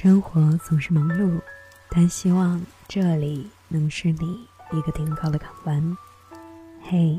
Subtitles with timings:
[0.00, 1.40] 生活总是忙碌，
[1.88, 5.98] 但希望这里能是你一个停靠的港湾。
[6.84, 7.18] 嘿，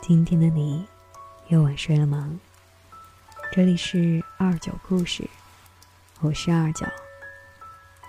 [0.00, 0.86] 今天的你
[1.48, 2.38] 又晚睡了吗？
[3.50, 5.28] 这里是二九故事，
[6.20, 6.86] 我是二九。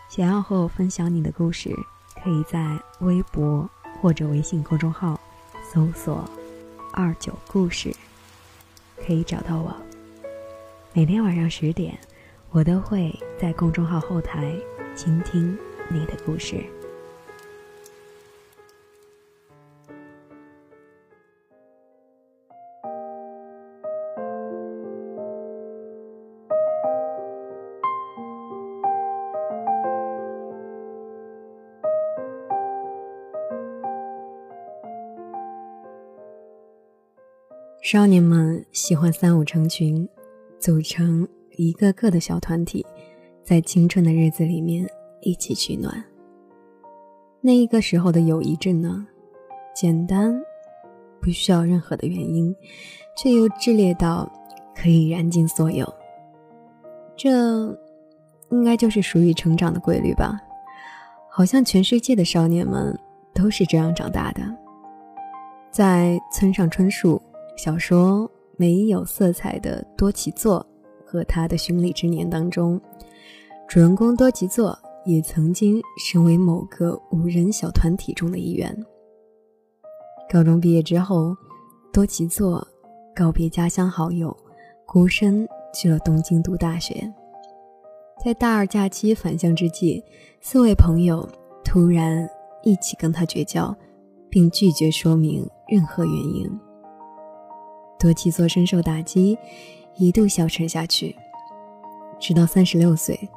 [0.08, 1.76] 想要和我分享你的故事，
[2.24, 3.68] 可以在微博
[4.00, 5.20] 或者微信公众号
[5.74, 6.30] 搜索
[6.94, 7.92] “二九故事”，
[9.04, 9.76] 可以找到我。
[10.94, 11.98] 每天晚上十点。
[12.56, 14.56] 我都会在公众号后台
[14.96, 15.58] 倾听
[15.90, 16.64] 你的故事。
[37.82, 40.08] 少年们喜欢三五成群，
[40.60, 41.28] 组成。
[41.56, 42.86] 一个个的小团体，
[43.44, 44.88] 在青春的日子里面
[45.22, 46.04] 一起取暖。
[47.42, 49.06] 那一个时候的友谊真呢，
[49.76, 50.42] 简单，
[51.22, 52.56] 不需要任何的原因，
[53.18, 54.32] 却又炽烈到
[54.76, 55.88] 可以燃尽所有。
[57.16, 57.68] 这
[58.50, 60.40] 应该就是属于成长的规律吧？
[61.30, 62.98] 好像全世界的少年们
[63.34, 64.42] 都是这样长大的。
[65.72, 67.22] 在村上春树
[67.58, 70.66] 小说《没有色彩的多奇作》。
[71.14, 72.82] 和他的兄弟之年当中，
[73.68, 74.76] 主人公多吉作
[75.06, 78.76] 也曾经身为某个五人小团体中的一员。
[80.28, 81.38] 高中毕业之后，
[81.94, 82.68] 多吉作
[83.16, 84.36] 告别家乡好友，
[84.88, 87.08] 孤身去了东京读大学。
[88.24, 90.04] 在大二假期返乡之际，
[90.42, 91.30] 四位朋友
[91.64, 92.28] 突然
[92.64, 93.76] 一起跟他绝交，
[94.32, 96.50] 并拒绝说明任何原因。
[98.00, 99.38] 多吉作深受打击。
[99.96, 101.16] 一度消沉下去，
[102.20, 103.30] 直到三十六岁，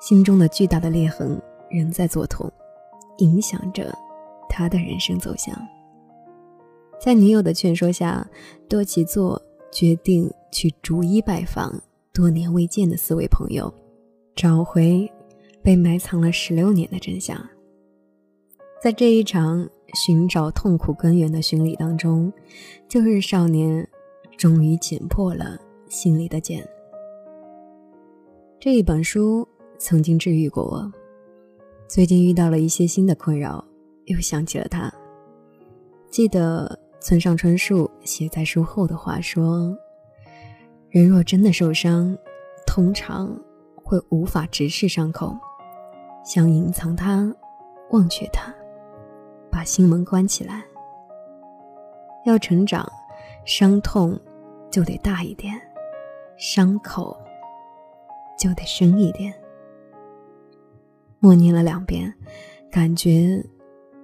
[0.00, 2.50] 心中的巨大的裂痕仍在作痛，
[3.18, 3.96] 影响着
[4.48, 5.56] 他的人生走向。
[7.00, 8.28] 在女友的劝说下，
[8.68, 9.40] 多奇作
[9.72, 11.72] 决定去逐一拜访
[12.12, 13.72] 多年未见的四位朋友，
[14.34, 15.10] 找回
[15.62, 17.36] 被埋藏了十六年的真相。
[18.82, 22.32] 在这一场寻找痛苦根源的巡礼当中，
[22.88, 23.88] 旧日少年
[24.36, 25.58] 终于剪破了。
[25.92, 26.66] 心里的茧。
[28.58, 29.46] 这一本书
[29.78, 30.90] 曾经治愈过我。
[31.86, 33.62] 最近遇到了一些新的困扰，
[34.06, 34.90] 又想起了他。
[36.08, 39.76] 记得村上春树写在书后的话说
[40.88, 42.16] ：“人若真的受伤，
[42.66, 43.38] 通常
[43.74, 45.36] 会无法直视伤口，
[46.24, 47.30] 想隐藏它，
[47.90, 48.50] 忘却它，
[49.50, 50.64] 把心门关起来。
[52.24, 52.90] 要成长，
[53.44, 54.18] 伤痛
[54.70, 55.54] 就得大一点。”
[56.44, 57.16] 伤口
[58.36, 59.32] 就得深一点。
[61.20, 62.12] 默念了两遍，
[62.68, 63.40] 感觉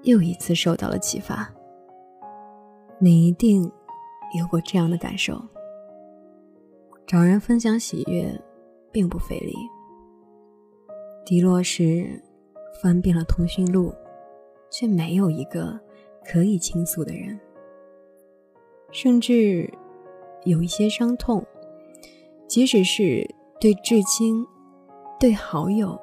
[0.02, 1.52] 又一次受到了启发。
[3.00, 3.64] 你一定
[4.38, 5.42] 有过这样的感受：
[7.08, 8.40] 找人分享喜悦，
[8.92, 9.52] 并不费力；
[11.26, 12.22] 低落时
[12.80, 13.92] 翻遍了通讯录，
[14.70, 15.76] 却没有一个
[16.24, 17.36] 可以倾诉的人；
[18.92, 19.68] 甚至
[20.44, 21.44] 有一些伤痛。
[22.48, 23.28] 即使是
[23.60, 24.44] 对至亲、
[25.20, 26.00] 对好友，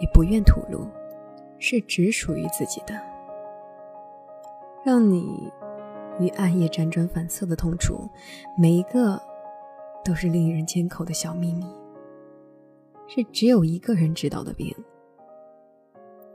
[0.00, 0.84] 也不愿吐露，
[1.60, 3.00] 是只属于自己的。
[4.84, 5.50] 让你
[6.18, 8.10] 与暗夜辗转反侧的痛楚，
[8.58, 9.18] 每一个
[10.04, 11.64] 都是令人缄口的小秘密，
[13.06, 14.74] 是只有一个人知道的病，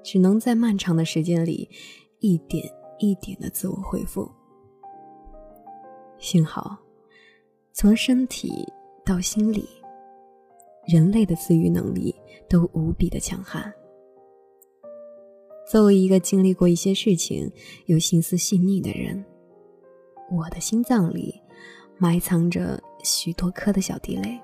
[0.02, 1.70] 只能在漫长的时间里，
[2.20, 2.64] 一点
[3.00, 4.32] 一点的自我恢复。
[6.18, 6.78] 幸好，
[7.74, 8.66] 从身体。
[9.10, 9.68] 到心里，
[10.86, 12.14] 人类的自愈能力
[12.48, 13.74] 都无比的强悍。
[15.68, 17.52] 作为一个经历过一些事情
[17.88, 19.26] 又心思细腻的人，
[20.30, 21.42] 我的心脏里
[21.98, 24.40] 埋藏着许多颗的小地雷。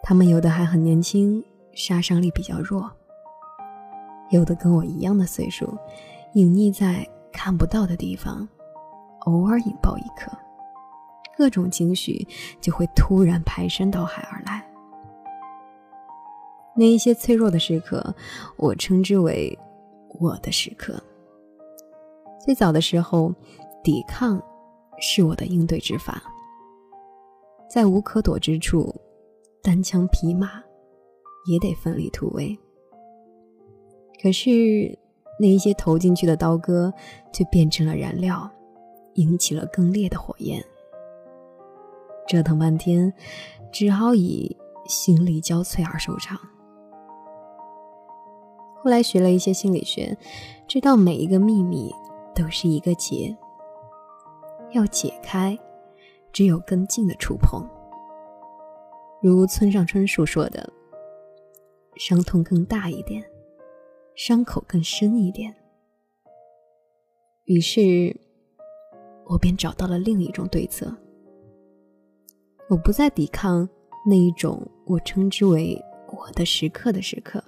[0.00, 2.88] 他们有的还很年轻，杀伤力比较弱；
[4.30, 5.76] 有的跟我一样的岁数，
[6.34, 8.48] 隐匿在看不到的地方，
[9.26, 10.30] 偶尔引爆一颗。
[11.38, 12.26] 各种情绪
[12.60, 14.68] 就会突然排山倒海而来。
[16.74, 18.12] 那一些脆弱的时刻，
[18.56, 19.56] 我称之为
[20.18, 21.00] “我的时刻”。
[22.44, 23.32] 最早的时候，
[23.84, 24.42] 抵抗
[25.00, 26.20] 是我的应对之法，
[27.70, 28.92] 在无可躲之处，
[29.62, 30.60] 单枪匹马
[31.48, 32.58] 也得奋力突围。
[34.20, 34.98] 可是，
[35.38, 36.92] 那一些投进去的刀割，
[37.32, 38.50] 却变成了燃料，
[39.14, 40.60] 引起了更烈的火焰。
[42.28, 43.12] 折腾半天，
[43.72, 44.54] 只好以
[44.86, 46.38] 心力交瘁而收场。
[48.80, 50.16] 后来学了一些心理学，
[50.68, 51.90] 知道每一个秘密
[52.34, 53.34] 都是一个结，
[54.72, 55.58] 要解开，
[56.30, 57.66] 只有更近的触碰。
[59.20, 60.70] 如村上春树说的
[61.96, 63.24] ：“伤痛更大一点，
[64.14, 65.54] 伤口更深一点。”
[67.46, 68.14] 于是，
[69.26, 70.94] 我便找到了另一种对策。
[72.68, 73.68] 我不再抵抗
[74.06, 77.42] 那一种我称之为“我的时刻”的时刻。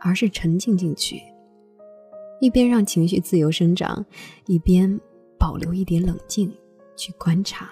[0.00, 1.20] 而是沉浸进去，
[2.40, 4.06] 一边让情绪自由生长，
[4.46, 5.00] 一边
[5.36, 6.48] 保留一点冷静
[6.94, 7.68] 去观察，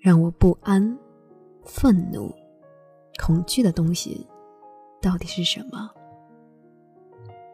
[0.00, 0.98] 让我不安、
[1.64, 2.34] 愤怒、
[3.22, 4.26] 恐惧的东西
[5.02, 5.90] 到底是什么？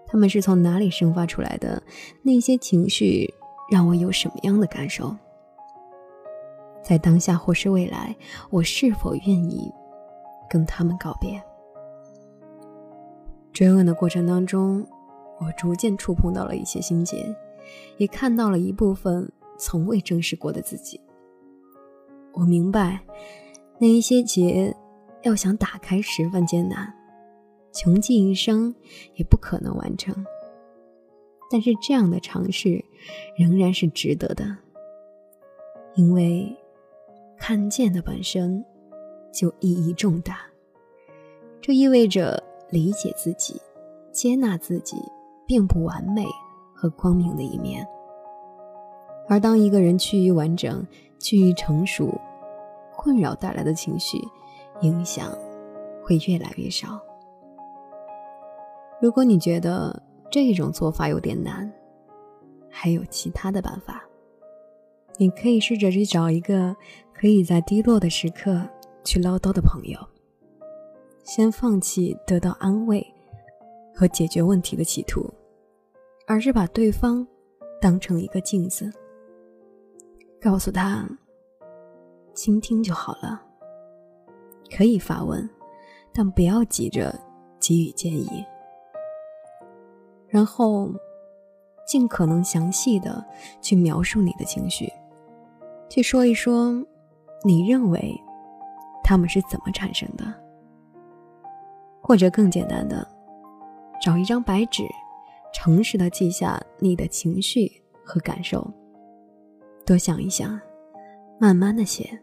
[0.06, 1.82] 他们是从哪里生发出来的？
[2.22, 3.28] 那些情绪
[3.69, 5.12] 让我有什么样的感受？
[6.84, 8.14] 在当下或是未来，
[8.50, 9.72] 我是否愿意
[10.50, 11.42] 跟他们告别？
[13.52, 14.86] 追问的过程当中，
[15.40, 17.34] 我逐渐触碰到了一些心结，
[17.96, 21.00] 也看到了一部分从未正视过的自己。
[22.32, 23.00] 我明白，
[23.78, 24.76] 那一些结
[25.22, 26.92] 要想打开十分艰难，
[27.72, 28.75] 穷尽一生
[29.14, 30.14] 也不可能完成。
[31.50, 32.84] 但是这样的尝试
[33.38, 34.44] 仍然是值得的，
[35.94, 36.54] 因为
[37.38, 38.64] 看见的本身
[39.32, 40.38] 就意义重大，
[41.60, 42.42] 这意味着。
[42.70, 43.60] 理解自己，
[44.10, 44.96] 接纳自己
[45.46, 46.26] 并不完美
[46.75, 47.86] 和光明的一面。
[49.28, 50.84] 而当一个人趋于完整、
[51.20, 52.20] 趋于成熟，
[52.96, 54.19] 困扰带来的情绪
[54.80, 55.30] 影响
[56.02, 57.00] 会越来越少。
[59.00, 60.02] 如果你觉得
[60.32, 61.70] 这种做法有点难，
[62.69, 64.02] 还有其他的办法。
[65.16, 66.75] 你可以试着去找一个
[67.14, 68.61] 可以在低落的时刻
[69.05, 69.99] 去唠叨的朋友。
[71.22, 73.06] 先放弃得到安慰
[73.94, 75.32] 和解决问题的企图，
[76.26, 77.26] 而是把对方
[77.81, 78.93] 当成一个镜子，
[80.38, 81.08] 告诉他
[82.34, 83.40] 倾听就好了。
[84.76, 85.49] 可以发问，
[86.12, 87.19] 但不要急着
[87.58, 88.44] 给予建议。
[90.26, 90.90] 然后
[91.87, 93.25] 尽可能详细的
[93.62, 94.93] 去描述你的情绪，
[95.88, 96.84] 去说一说
[97.44, 98.19] 你认为
[99.02, 100.25] 他们是怎么产生的。
[102.00, 103.06] 或者更简单的，
[104.00, 104.85] 找一张白纸，
[105.52, 107.70] 诚实的记下你的情绪
[108.05, 108.67] 和感受。
[109.87, 110.61] 多想一想，
[111.38, 112.19] 慢慢的写，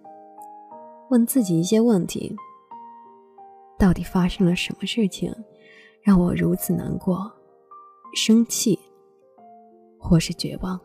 [1.09, 2.35] 问自己一些问题：
[3.79, 5.33] 到底发生了什么事情，
[6.03, 7.31] 让我如此难过、
[8.15, 8.79] 生气，
[9.99, 10.79] 或是绝望？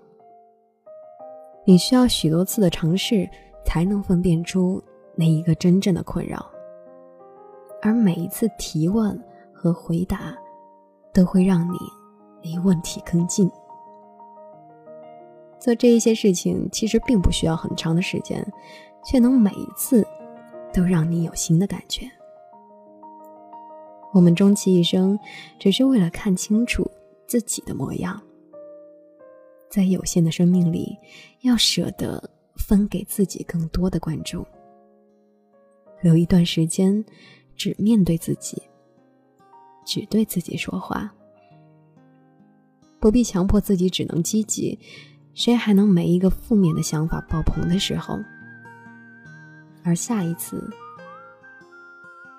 [1.66, 3.28] 你需要许多次的尝试，
[3.66, 4.82] 才能分辨出
[5.16, 6.46] 哪一个真正的困扰。
[7.82, 9.22] 而每一次提问
[9.52, 10.34] 和回答，
[11.12, 11.76] 都会让你
[12.40, 13.50] 离问题更近。
[15.58, 18.46] 做这一些事情其实并不需要很长的时间，
[19.04, 20.06] 却能每一次
[20.72, 22.08] 都让你有新的感觉。
[24.12, 25.18] 我们终其一生，
[25.58, 26.88] 只是为了看清楚
[27.26, 28.20] 自己的模样。
[29.68, 30.96] 在有限的生命里，
[31.42, 32.22] 要舍得
[32.66, 34.44] 分给自己更多的关注。
[36.02, 37.04] 有一段时间。
[37.58, 38.60] 只面对自己，
[39.86, 41.10] 只对自己说话，
[43.00, 44.78] 不必强迫自己只能积极。
[45.32, 48.18] 谁还能没一个负面的想法爆棚的时候？
[49.84, 50.70] 而下一次，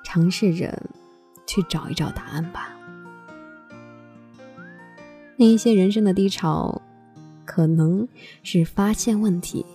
[0.04, 0.80] 尝试着
[1.48, 2.78] 去找一找答案吧。
[5.36, 6.80] 那一些人生的低潮，
[7.44, 8.08] 可能
[8.44, 9.66] 是发现问题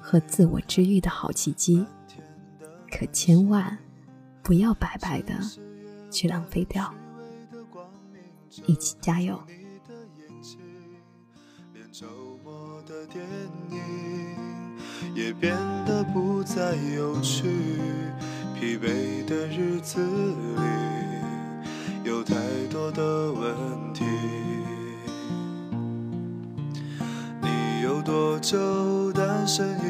[0.00, 1.86] 和自我治愈的好契机，
[2.90, 3.78] 可千万。
[4.42, 5.34] 不要白白的
[6.10, 6.92] 去浪费掉，
[8.66, 9.40] 一起加油。
[15.14, 15.54] 也变
[15.84, 17.48] 得不再有趣，
[18.58, 20.62] 疲惫的日子里
[22.02, 22.34] 有太
[22.70, 23.54] 多的问
[23.92, 24.04] 题。
[27.42, 29.89] 你有多久单身一，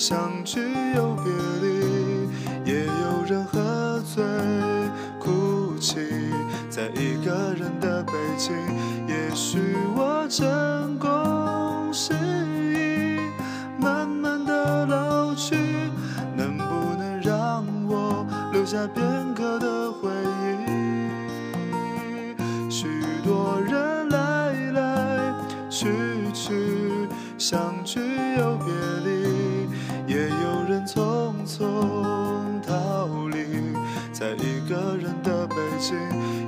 [0.00, 0.58] 相聚
[0.96, 1.24] 又别
[1.60, 2.26] 离
[2.64, 4.24] 也有人喝醉
[5.18, 6.00] 哭泣
[6.70, 8.56] 在一个人的北京。
[9.06, 9.58] 也许
[9.94, 13.20] 我成功失意
[13.78, 15.54] 慢慢的老去
[16.34, 16.64] 能不
[16.98, 19.02] 能让我留下别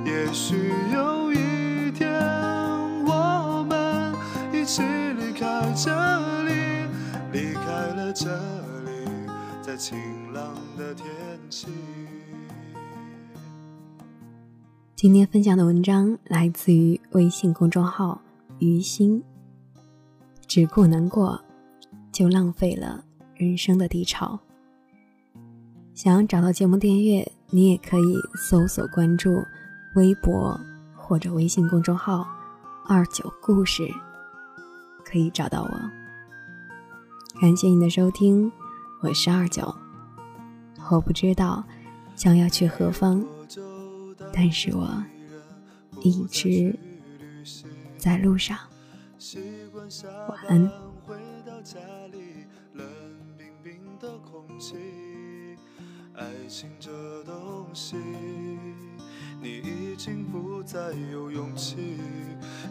[0.05, 0.55] 也许
[0.93, 2.11] 有一天，
[3.05, 4.13] 我们
[4.53, 5.91] 一起离开这
[6.45, 6.51] 里，
[7.31, 7.63] 离开
[7.95, 8.29] 了这
[8.83, 8.91] 里，
[9.61, 9.97] 在晴
[10.33, 11.05] 朗的天
[11.49, 11.67] 气。
[14.95, 18.21] 今天分享的文章来自于微信公众号
[18.59, 19.21] “于心”。
[20.47, 21.43] 只顾难过，
[22.11, 23.03] 就浪费了
[23.35, 24.39] 人生的低潮。
[25.93, 29.45] 想要找到节目订阅，你也可以搜索关注。
[29.93, 30.59] 微博
[30.95, 32.27] 或者微信公众号
[32.89, 33.87] “二九故事”
[35.05, 37.39] 可以找到我。
[37.39, 38.51] 感谢你的收听，
[39.03, 39.71] 我是二九。
[40.89, 41.63] 我不知道
[42.15, 43.23] 将要去何方，
[44.33, 45.03] 但是我
[46.01, 46.75] 一直
[47.99, 48.57] 在路上。
[50.27, 50.71] 晚安。
[56.23, 56.89] 爱情这
[57.25, 57.97] 东西。
[59.41, 60.79] 你已经不再
[61.11, 61.97] 有勇气，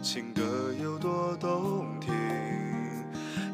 [0.01, 0.41] 情歌
[0.81, 2.11] 有多动听，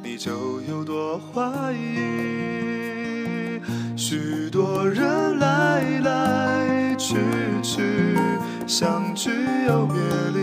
[0.02, 3.60] 你就有多怀疑。
[3.98, 7.18] 许多人来来去
[7.62, 8.16] 去，
[8.66, 9.32] 相聚
[9.68, 10.00] 又别
[10.34, 10.40] 离，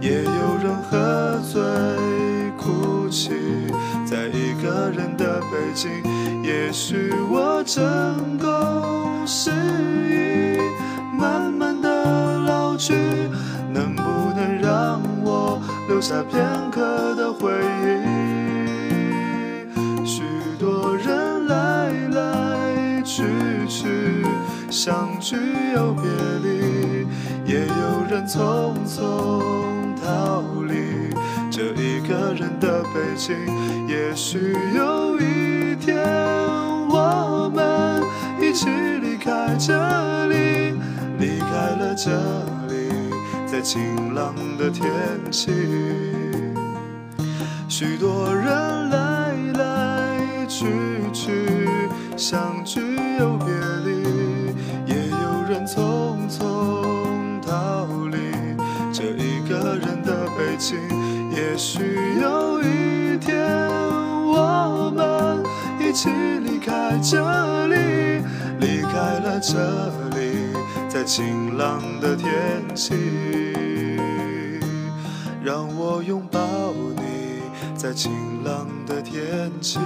[0.00, 1.60] 也有人喝醉
[5.16, 5.90] 的北京，
[6.42, 9.50] 也许我成功失
[10.10, 10.58] 忆，
[11.16, 12.94] 慢慢的老去。
[13.72, 14.02] 能不
[14.36, 17.50] 能让我留下片刻的回
[17.82, 17.86] 忆？
[20.06, 20.22] 许
[20.60, 23.24] 多人来来去
[23.68, 24.24] 去，
[24.70, 25.36] 相聚
[25.74, 26.04] 又别
[26.44, 27.04] 离，
[27.44, 28.96] 也有人匆匆
[30.00, 31.03] 逃离。
[32.34, 33.36] 人的北京，
[33.86, 35.96] 也许有一天，
[36.88, 38.02] 我们
[38.40, 38.68] 一起
[39.00, 39.72] 离开这
[40.26, 40.74] 里，
[41.18, 42.10] 离开了这
[42.68, 42.74] 里。
[43.46, 44.90] 在晴朗的天
[45.30, 45.52] 气，
[47.68, 50.66] 许多人来来去
[51.12, 51.68] 去，
[52.16, 52.80] 相聚
[53.18, 53.46] 又别
[69.46, 70.54] 这里。
[70.88, 72.30] 在晴朗的天
[72.74, 72.94] 气，
[75.42, 76.40] 让我拥抱
[76.96, 77.42] 你。
[77.76, 78.12] 在晴
[78.44, 79.78] 朗的天气。